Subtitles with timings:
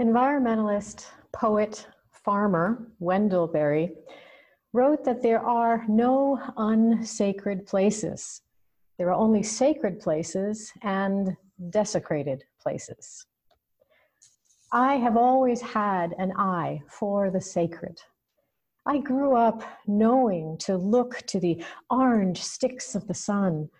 [0.00, 3.94] Environmentalist, poet, farmer Wendell Berry
[4.74, 8.42] wrote that there are no unsacred places.
[8.98, 11.34] There are only sacred places and
[11.70, 13.24] desecrated places.
[14.70, 17.98] I have always had an eye for the sacred.
[18.84, 23.70] I grew up knowing to look to the orange sticks of the sun,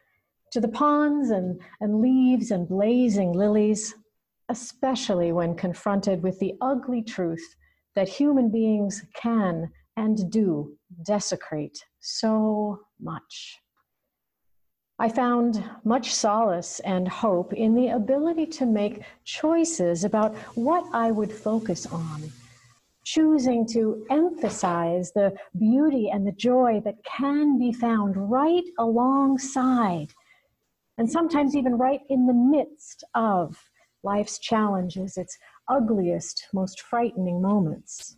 [0.53, 3.95] to the ponds and, and leaves and blazing lilies,
[4.49, 7.57] especially when confronted with the ugly truth
[7.95, 13.59] that human beings can and do desecrate so much.
[14.99, 21.11] I found much solace and hope in the ability to make choices about what I
[21.11, 22.33] would focus on
[23.07, 30.09] choosing to emphasize the beauty and the joy that can be found right alongside,
[30.99, 33.57] and sometimes even right in the midst of
[34.03, 35.37] life's challenges, its
[35.69, 38.17] ugliest, most frightening moments.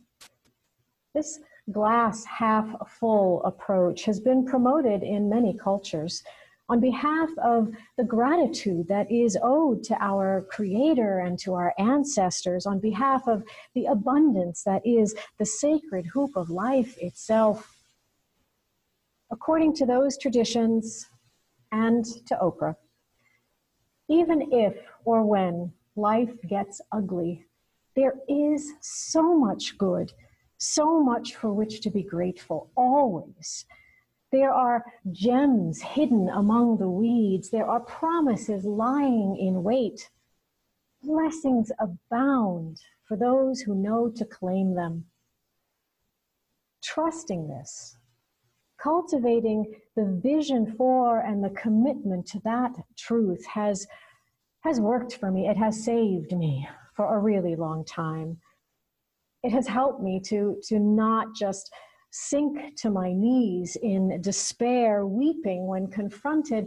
[1.15, 1.41] This
[1.73, 6.23] glass half full approach has been promoted in many cultures
[6.71, 12.67] on behalf of the gratitude that is owed to our Creator and to our ancestors,
[12.67, 13.43] on behalf of
[13.75, 17.75] the abundance that is the sacred hoop of life itself.
[19.31, 21.07] According to those traditions
[21.73, 22.77] and to Oprah,
[24.11, 24.75] even if
[25.09, 27.43] or when life gets ugly,
[27.97, 30.13] there is so much good,
[30.59, 33.65] so much for which to be grateful, always.
[34.33, 37.49] There are gems hidden among the weeds.
[37.49, 40.11] There are promises lying in wait.
[41.03, 45.07] Blessings abound for those who know to claim them.
[46.83, 47.97] Trusting this,
[48.77, 53.87] cultivating the vision for and the commitment to that truth has,
[54.61, 55.49] has worked for me.
[55.49, 58.39] It has saved me for a really long time.
[59.43, 61.71] It has helped me to, to not just
[62.11, 66.67] sink to my knees in despair, weeping when confronted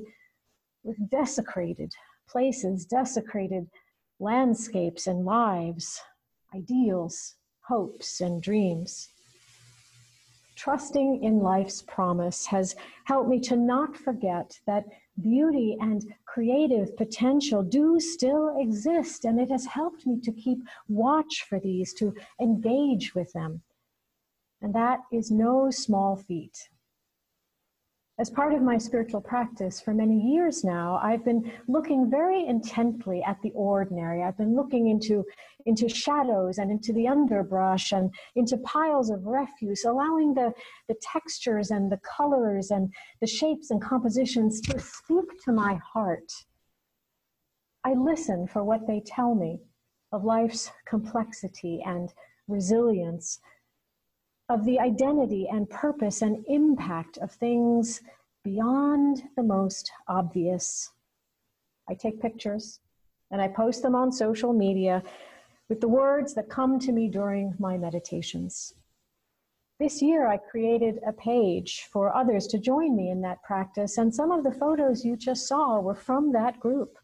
[0.84, 1.92] with desecrated
[2.30, 3.68] places, desecrated
[4.20, 6.00] landscapes and lives,
[6.56, 9.11] ideals, hopes, and dreams.
[10.64, 14.86] Trusting in life's promise has helped me to not forget that
[15.20, 21.46] beauty and creative potential do still exist, and it has helped me to keep watch
[21.50, 23.64] for these, to engage with them
[24.62, 26.70] and that is no small feat.
[28.22, 33.24] As part of my spiritual practice for many years now, I've been looking very intently
[33.24, 34.22] at the ordinary.
[34.22, 35.26] I've been looking into,
[35.66, 40.54] into shadows and into the underbrush and into piles of refuse, allowing the,
[40.88, 46.32] the textures and the colors and the shapes and compositions to speak to my heart.
[47.84, 49.62] I listen for what they tell me
[50.12, 52.14] of life's complexity and
[52.48, 53.40] resilience
[54.52, 58.02] of the identity and purpose and impact of things
[58.44, 60.92] beyond the most obvious.
[61.90, 62.82] I take pictures
[63.32, 65.04] and I post them on social media
[65.70, 68.74] with the words that come to me during my meditations.
[69.80, 74.14] This year, I created a page for others to join me in that practice, and
[74.14, 76.98] some of the photos you just saw were from that group.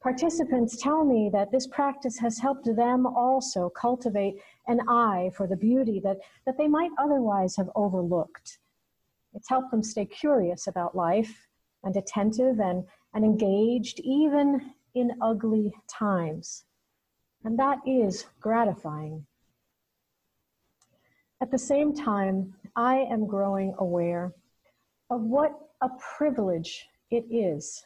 [0.00, 4.36] Participants tell me that this practice has helped them also cultivate
[4.68, 8.58] an eye for the beauty that, that they might otherwise have overlooked.
[9.34, 11.48] It's helped them stay curious about life
[11.82, 16.64] and attentive and, and engaged even in ugly times.
[17.44, 19.26] And that is gratifying.
[21.40, 24.32] At the same time, I am growing aware
[25.10, 27.84] of what a privilege it is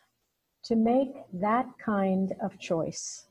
[0.65, 3.27] to make that kind of choice.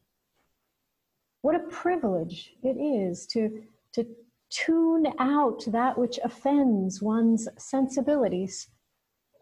[1.42, 4.06] What a privilege it is to, to
[4.50, 8.68] tune out that which offends one's sensibilities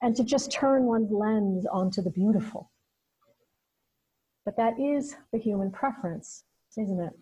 [0.01, 2.71] and to just turn one's lens onto the beautiful.
[4.45, 6.43] But that is the human preference,
[6.77, 7.13] isn't it?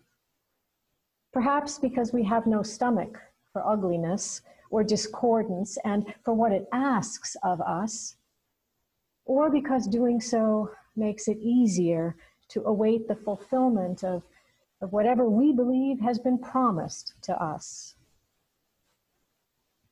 [1.32, 3.18] Perhaps because we have no stomach
[3.52, 8.16] for ugliness or discordance and for what it asks of us,
[9.28, 12.16] or because doing so makes it easier
[12.48, 14.22] to await the fulfillment of,
[14.80, 17.94] of whatever we believe has been promised to us.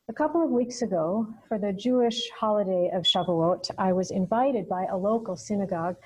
[0.09, 4.87] A couple of weeks ago, for the Jewish holiday of Shavuot, I was invited by
[4.87, 5.97] a local synagogue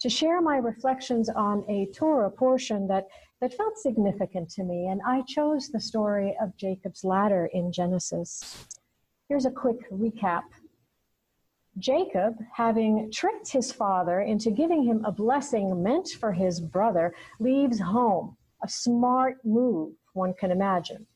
[0.00, 3.06] to share my reflections on a Torah portion that,
[3.40, 8.66] that felt significant to me, and I chose the story of Jacob's ladder in Genesis.
[9.28, 10.42] Here's a quick recap
[11.78, 17.80] Jacob, having tricked his father into giving him a blessing meant for his brother, leaves
[17.80, 21.06] home a smart move, one can imagine.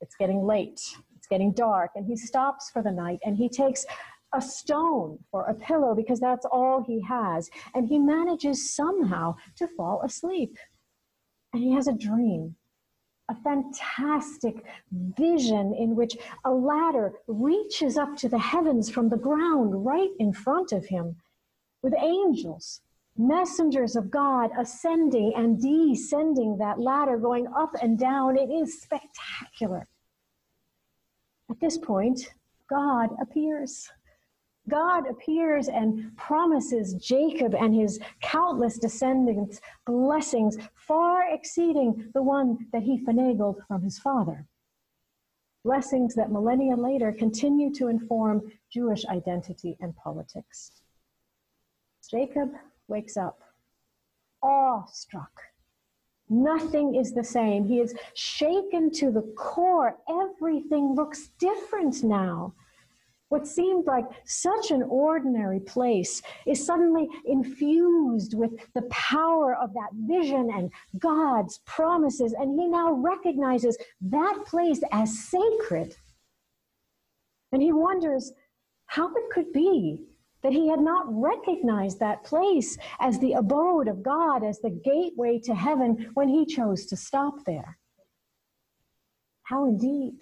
[0.00, 0.80] It's getting late,
[1.16, 3.86] it's getting dark, and he stops for the night and he takes
[4.34, 7.48] a stone for a pillow because that's all he has.
[7.74, 10.58] And he manages somehow to fall asleep.
[11.52, 12.56] And he has a dream
[13.28, 19.84] a fantastic vision in which a ladder reaches up to the heavens from the ground
[19.84, 21.16] right in front of him
[21.82, 22.80] with angels,
[23.16, 28.38] messengers of God ascending and descending that ladder, going up and down.
[28.38, 29.86] It is spectacular.
[31.50, 32.34] At this point,
[32.68, 33.90] God appears.
[34.68, 42.82] God appears and promises Jacob and his countless descendants blessings far exceeding the one that
[42.82, 44.46] he finagled from his father.
[45.64, 50.82] Blessings that millennia later continue to inform Jewish identity and politics.
[52.10, 52.52] Jacob
[52.86, 53.40] wakes up,
[54.42, 55.32] awestruck.
[56.30, 57.64] Nothing is the same.
[57.64, 59.96] He is shaken to the core.
[60.08, 62.52] Everything looks different now.
[63.28, 69.90] What seemed like such an ordinary place is suddenly infused with the power of that
[69.92, 75.94] vision and God's promises, and he now recognizes that place as sacred.
[77.52, 78.32] And he wonders
[78.86, 80.06] how it could be
[80.42, 85.38] that he had not recognized that place as the abode of God, as the gateway
[85.40, 87.76] to heaven when he chose to stop there.
[89.42, 90.20] How indeed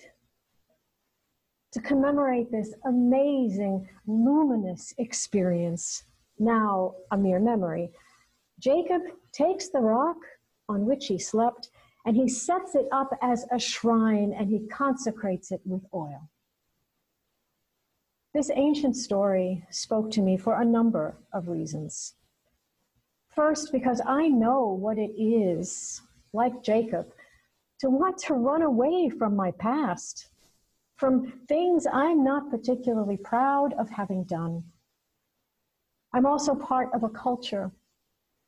[1.77, 6.05] to commemorate this amazing, luminous experience,
[6.39, 7.91] now a mere memory,
[8.59, 10.17] Jacob takes the rock
[10.71, 11.69] on which he slept
[12.07, 16.31] and he sets it up as a shrine and he consecrates it with oil.
[18.33, 22.15] This ancient story spoke to me for a number of reasons.
[23.29, 26.01] First, because I know what it is,
[26.33, 27.13] like Jacob,
[27.81, 30.29] to want to run away from my past
[30.97, 34.65] from things I'm not particularly proud of having done.
[36.13, 37.71] I'm also part of a culture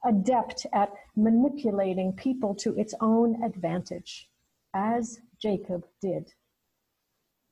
[0.05, 4.31] adept at manipulating people to its own advantage,
[4.75, 6.33] as Jacob did.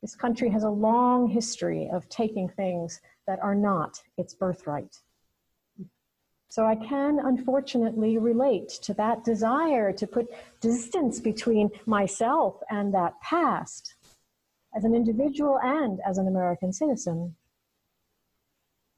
[0.01, 4.97] This country has a long history of taking things that are not its birthright.
[6.49, 10.29] So I can unfortunately relate to that desire to put
[10.61, 13.96] distance between myself and that past
[14.77, 17.35] as an individual and as an American citizen.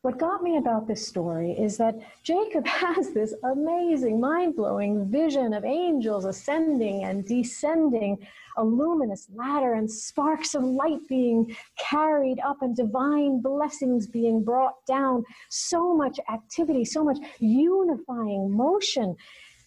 [0.02, 5.52] What got me about this story is that Jacob has this amazing, mind blowing vision
[5.52, 8.16] of angels ascending and descending,
[8.56, 14.86] a luminous ladder, and sparks of light being carried up, and divine blessings being brought
[14.86, 15.24] down.
[15.50, 19.16] So much activity, so much unifying motion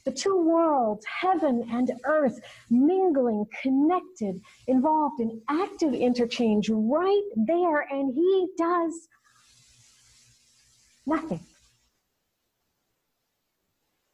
[0.04, 2.40] the two worlds, heaven and earth,
[2.70, 9.08] mingling, connected, involved in active interchange right there, and he does
[11.06, 11.42] nothing.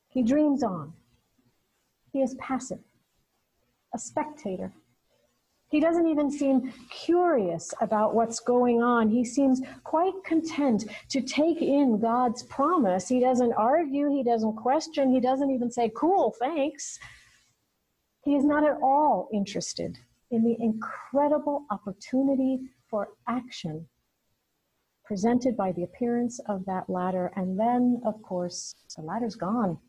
[0.10, 0.94] He dreams on.
[2.12, 2.80] He is passive,
[3.94, 4.74] a spectator
[5.70, 9.10] he doesn't even seem curious about what's going on.
[9.10, 13.08] He seems quite content to take in God's promise.
[13.08, 17.00] He doesn't argue, he doesn't question, he doesn't even say, Cool, thanks.
[18.24, 19.98] He is not at all interested
[20.32, 22.60] in the incredible opportunity
[22.90, 23.88] for action
[25.06, 27.32] presented by the appearance of that ladder.
[27.38, 29.80] And then, of course, the ladder's gone.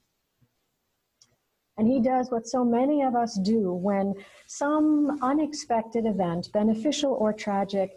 [1.78, 4.14] And he does what so many of us do when
[4.46, 7.96] some unexpected event, beneficial or tragic,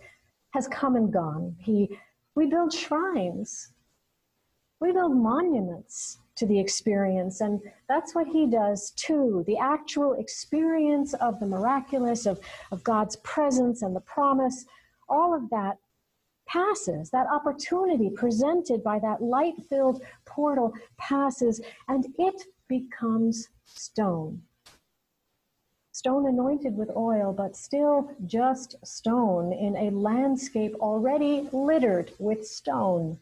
[0.52, 1.56] has come and gone.
[1.60, 1.98] He,
[2.36, 3.74] we build shrines,
[4.80, 7.60] we build monuments to the experience, and
[7.90, 9.44] that's what he does too.
[9.48, 12.40] The actual experience of the miraculous, of,
[12.72, 14.66] of God's presence and the promise,
[15.10, 15.78] all of that
[16.48, 17.10] passes.
[17.10, 24.44] That opportunity presented by that light filled portal passes, and it becomes stone.
[25.92, 33.20] Stone anointed with oil, but still just stone in a landscape already littered with stone.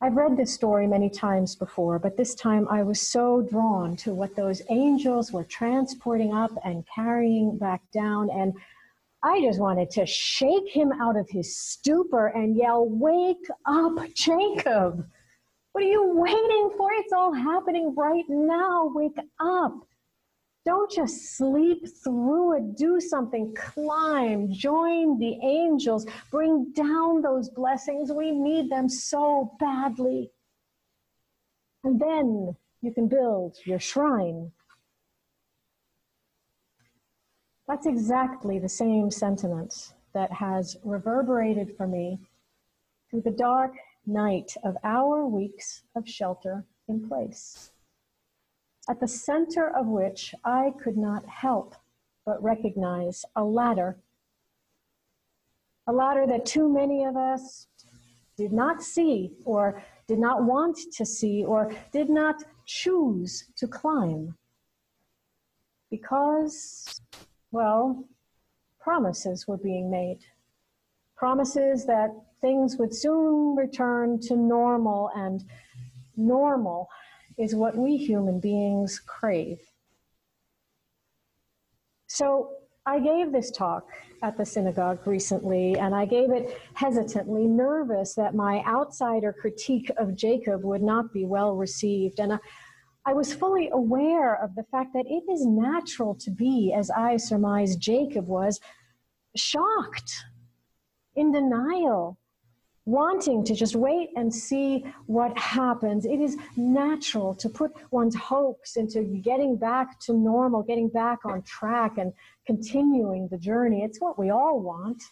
[0.00, 4.14] I've read this story many times before, but this time I was so drawn to
[4.14, 8.30] what those angels were transporting up and carrying back down.
[8.30, 8.54] And
[9.22, 15.08] I just wanted to shake him out of his stupor and yell, Wake up, Jacob!
[15.76, 16.90] What are you waiting for?
[16.94, 18.90] It's all happening right now.
[18.94, 19.74] Wake up.
[20.64, 22.76] Don't just sleep through it.
[22.78, 23.54] Do something.
[23.54, 24.50] Climb.
[24.50, 26.06] Join the angels.
[26.30, 28.10] Bring down those blessings.
[28.10, 30.30] We need them so badly.
[31.84, 34.50] And then you can build your shrine.
[37.68, 42.18] That's exactly the same sentiment that has reverberated for me
[43.10, 43.72] through the dark
[44.06, 47.72] night of our weeks of shelter in place,
[48.88, 51.74] at the center of which I could not help
[52.24, 53.96] but recognize a ladder.
[55.86, 57.68] A ladder that too many of us
[58.36, 64.36] did not see or did not want to see or did not choose to climb.
[65.90, 67.00] Because,
[67.52, 68.04] well,
[68.80, 70.18] promises were being made.
[71.16, 75.44] Promises that things would soon return to normal, and
[76.16, 76.88] normal
[77.38, 79.60] is what we human beings crave.
[82.06, 82.52] So
[82.86, 83.88] I gave this talk
[84.22, 90.14] at the synagogue recently, and I gave it hesitantly, nervous that my outsider critique of
[90.14, 92.20] Jacob would not be well received.
[92.20, 92.38] And
[93.04, 97.16] I was fully aware of the fact that it is natural to be, as I
[97.18, 98.60] surmise Jacob was,
[99.34, 100.24] shocked,
[101.14, 102.18] in denial,
[102.86, 106.06] wanting to just wait and see what happens.
[106.06, 111.42] It is natural to put one's hopes into getting back to normal, getting back on
[111.42, 112.12] track, and
[112.46, 113.82] continuing the journey.
[113.82, 115.02] It's what we all want.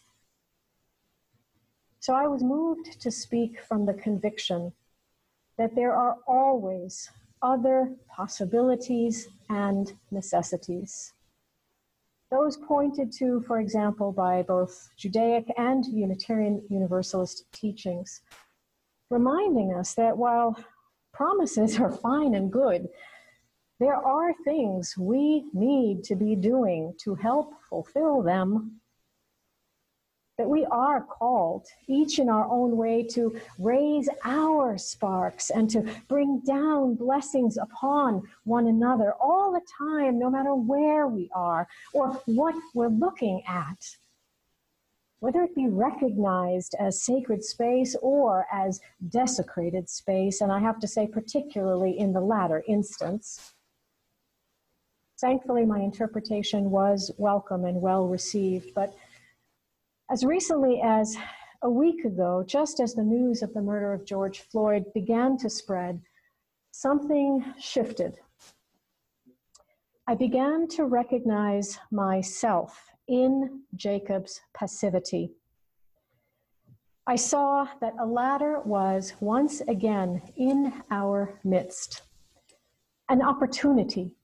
[1.98, 4.72] So I was moved to speak from the conviction
[5.58, 7.10] that there are always
[7.42, 11.13] other possibilities and necessities.
[12.34, 18.22] Those pointed to, for example, by both Judaic and Unitarian Universalist teachings,
[19.08, 20.58] reminding us that while
[21.12, 22.88] promises are fine and good,
[23.78, 28.80] there are things we need to be doing to help fulfill them.
[30.36, 35.82] That we are called, each in our own way, to raise our sparks and to
[36.08, 42.20] bring down blessings upon one another all the time, no matter where we are or
[42.26, 43.96] what we're looking at
[45.24, 50.86] whether it be recognized as sacred space or as desecrated space, and I have to
[50.86, 53.54] say, particularly in the latter instance.
[55.18, 58.74] Thankfully, my interpretation was welcome and well received.
[58.74, 58.94] But
[60.10, 61.16] as recently as
[61.62, 65.48] a week ago, just as the news of the murder of George Floyd began to
[65.48, 66.00] spread,
[66.72, 68.18] something shifted.
[70.06, 75.32] I began to recognize myself in Jacob's passivity.
[77.06, 82.02] I saw that a ladder was once again in our midst,
[83.08, 84.14] an opportunity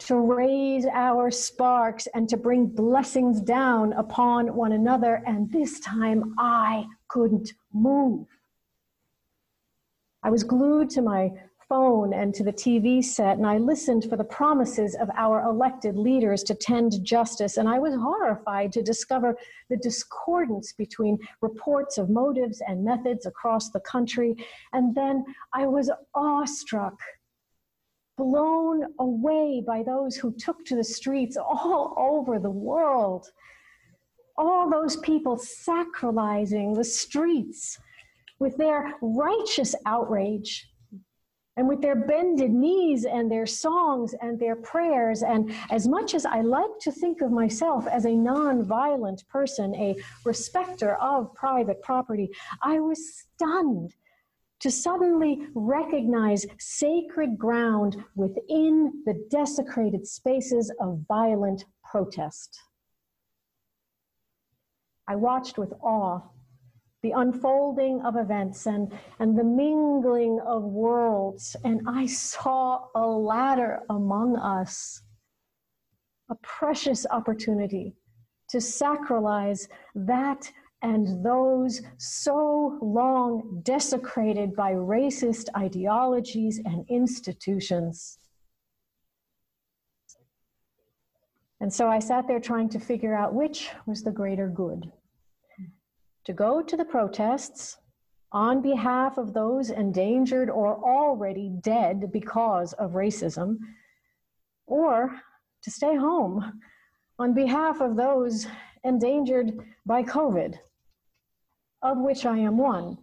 [0.00, 5.22] to raise our sparks and to bring blessings down upon one another.
[5.26, 8.26] And this time I couldn't move.
[10.22, 11.32] I was glued to my
[11.68, 15.96] phone and to the TV set, and I listened for the promises of our elected
[15.96, 17.58] leaders to tend justice.
[17.58, 19.36] And I was horrified to discover
[19.68, 24.34] the discordance between reports of motives and methods across the country.
[24.72, 26.98] And then I was awestruck
[28.18, 33.30] blown away by those who took to the streets all over the world.
[34.36, 37.78] All those people sacralizing the streets
[38.38, 40.68] with their righteous outrage
[41.56, 45.22] and with their bended knees and their songs and their prayers.
[45.22, 49.96] And as much as I like to think of myself as a non-violent person, a
[50.24, 52.30] respecter of private property,
[52.62, 53.92] I was stunned
[54.60, 62.58] to suddenly recognize sacred ground within the desecrated spaces of violent protest.
[65.06, 66.20] I watched with awe
[67.02, 73.82] the unfolding of events and, and the mingling of worlds, and I saw a ladder
[73.88, 75.00] among us,
[76.28, 77.94] a precious opportunity
[78.50, 80.50] to sacralize that
[80.82, 88.18] and those so long desecrated by racist ideologies and institutions.
[91.60, 94.92] And so I sat there trying to figure out which was the greater good.
[96.26, 97.78] To go to the protests
[98.30, 103.56] on behalf of those endangered or already dead because of racism,
[104.66, 105.20] or
[105.62, 106.60] to stay home
[107.18, 108.46] on behalf of those
[108.84, 110.58] endangered by COVID
[111.82, 112.98] of which I am one.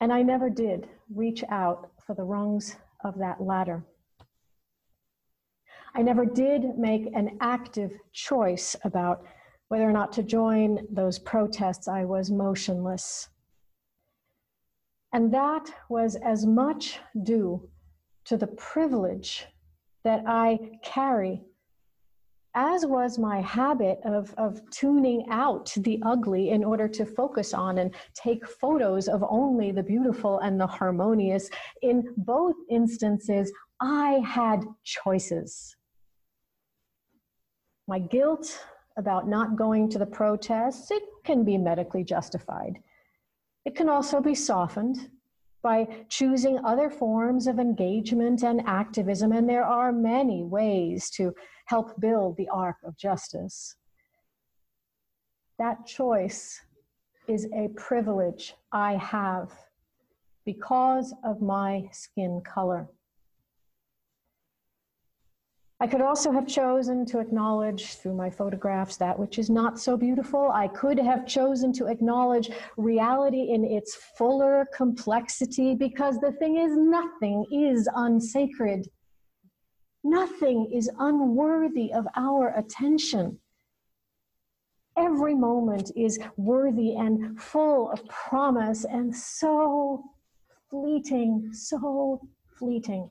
[0.00, 3.84] And I never did reach out for the rungs of that ladder.
[5.94, 9.24] I never did make an active choice about
[9.68, 11.88] whether or not to join those protests.
[11.88, 13.28] I was motionless.
[15.12, 17.68] And that was as much due
[18.24, 19.46] to the privilege
[20.04, 21.42] that I carry,
[22.54, 27.78] as was my habit of, of tuning out the ugly in order to focus on
[27.78, 31.48] and take photos of only the beautiful and the harmonious.
[31.80, 35.76] In both instances, I had choices.
[37.88, 38.58] My guilt
[38.98, 42.78] about not going to the protests, it can be medically justified.
[43.64, 45.08] It can also be softened
[45.62, 51.32] by choosing other forms of engagement and activism, and there are many ways to
[51.72, 53.76] help build the arc of justice.
[55.58, 56.60] That choice
[57.28, 59.50] is a privilege I have
[60.44, 62.88] because of my skin color.
[65.80, 69.96] I could also have chosen to acknowledge through my photographs that which is not so
[69.96, 70.50] beautiful.
[70.52, 76.72] I could have chosen to acknowledge reality in its fuller complexity because the thing is,
[76.76, 78.86] nothing is unsacred.
[80.04, 83.38] Nothing is unworthy of our attention.
[84.96, 90.02] Every moment is worthy and full of promise and so
[90.68, 92.20] fleeting, so
[92.58, 93.10] fleeting.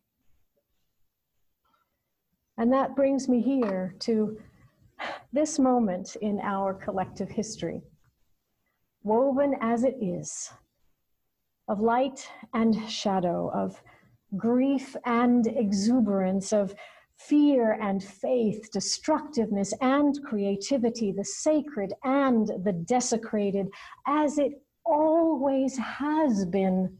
[2.57, 4.37] And that brings me here to
[5.33, 7.81] this moment in our collective history,
[9.03, 10.51] woven as it is
[11.67, 13.81] of light and shadow, of
[14.37, 16.73] grief and exuberance, of
[17.17, 23.67] fear and faith, destructiveness and creativity, the sacred and the desecrated,
[24.07, 24.53] as it
[24.85, 26.97] always has been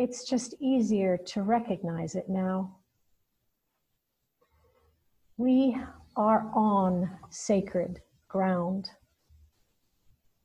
[0.00, 2.78] It's just easier to recognize it now.
[5.36, 5.76] We
[6.16, 8.88] are on sacred ground.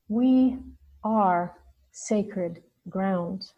[0.09, 0.57] We
[1.05, 1.55] are
[1.93, 3.51] sacred ground.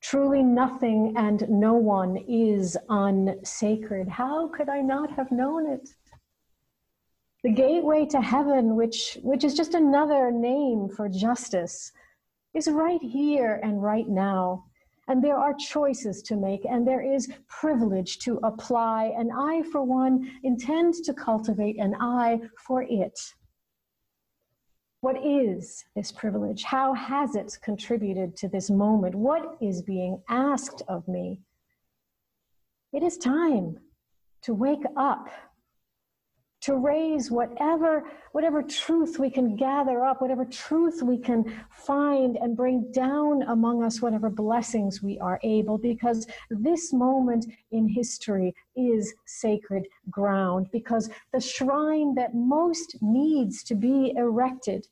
[0.00, 4.08] Truly, nothing and no one is unsacred.
[4.08, 5.88] How could I not have known it?
[7.44, 11.92] The gateway to heaven, which, which is just another name for justice,
[12.54, 14.64] is right here and right now.
[15.08, 19.12] And there are choices to make, and there is privilege to apply.
[19.16, 23.18] And I, for one, intend to cultivate an eye for it.
[25.02, 26.62] What is this privilege?
[26.62, 29.16] How has it contributed to this moment?
[29.16, 31.40] What is being asked of me?
[32.92, 33.80] It is time
[34.42, 35.28] to wake up
[36.62, 42.56] to raise whatever whatever truth we can gather up whatever truth we can find and
[42.56, 49.12] bring down among us whatever blessings we are able because this moment in history is
[49.26, 54.86] sacred ground because the shrine that most needs to be erected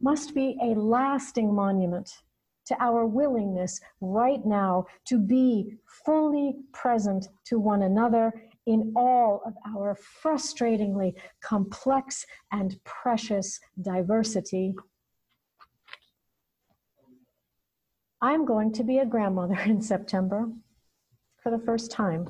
[0.00, 2.22] must be a lasting monument
[2.66, 8.32] to our willingness right now to be fully present to one another
[8.66, 14.74] in all of our frustratingly complex and precious diversity.
[18.20, 20.48] I'm going to be a grandmother in September
[21.42, 22.28] for the first time.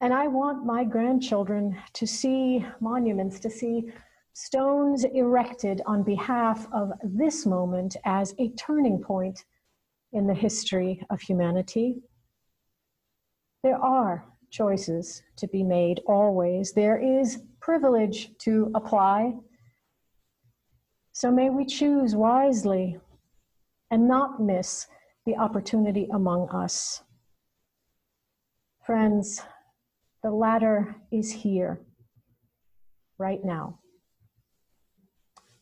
[0.00, 3.92] And I want my grandchildren to see monuments, to see
[4.32, 9.44] stones erected on behalf of this moment as a turning point
[10.12, 12.02] in the history of humanity.
[13.62, 16.72] There are choices to be made always.
[16.72, 19.34] There is privilege to apply.
[21.12, 22.98] So may we choose wisely
[23.90, 24.86] and not miss
[25.26, 27.02] the opportunity among us.
[28.86, 29.42] Friends,
[30.22, 31.80] the ladder is here
[33.18, 33.78] right now.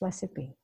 [0.00, 0.59] Blessed be.